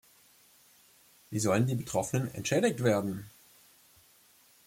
[1.29, 3.29] Wie sollen die Betroffenen entschädigt werden?